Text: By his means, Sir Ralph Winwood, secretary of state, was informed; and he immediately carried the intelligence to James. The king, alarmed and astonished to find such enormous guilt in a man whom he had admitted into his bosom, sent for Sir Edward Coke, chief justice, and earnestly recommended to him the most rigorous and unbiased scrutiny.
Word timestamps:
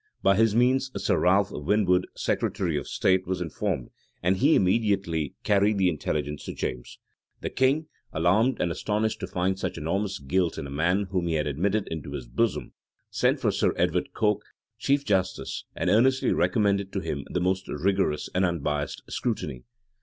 By 0.23 0.35
his 0.35 0.55
means, 0.55 0.89
Sir 0.97 1.19
Ralph 1.19 1.51
Winwood, 1.51 2.07
secretary 2.15 2.75
of 2.75 2.87
state, 2.87 3.27
was 3.27 3.39
informed; 3.39 3.91
and 4.23 4.37
he 4.37 4.55
immediately 4.55 5.35
carried 5.43 5.77
the 5.77 5.89
intelligence 5.89 6.43
to 6.45 6.55
James. 6.55 6.97
The 7.41 7.51
king, 7.51 7.85
alarmed 8.11 8.59
and 8.59 8.71
astonished 8.71 9.19
to 9.19 9.27
find 9.27 9.59
such 9.59 9.77
enormous 9.77 10.17
guilt 10.17 10.57
in 10.57 10.65
a 10.65 10.71
man 10.71 11.03
whom 11.11 11.27
he 11.27 11.35
had 11.35 11.45
admitted 11.45 11.87
into 11.91 12.13
his 12.13 12.25
bosom, 12.25 12.73
sent 13.11 13.39
for 13.39 13.51
Sir 13.51 13.75
Edward 13.77 14.11
Coke, 14.11 14.43
chief 14.79 15.05
justice, 15.05 15.65
and 15.75 15.87
earnestly 15.87 16.31
recommended 16.33 16.91
to 16.93 16.99
him 17.01 17.23
the 17.29 17.39
most 17.39 17.67
rigorous 17.67 18.27
and 18.33 18.43
unbiased 18.43 19.03
scrutiny. 19.07 19.65